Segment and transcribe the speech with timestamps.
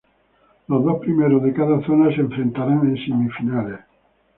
[0.67, 3.81] Los dos primeros de cada zona, se enfrentarán en semifinales.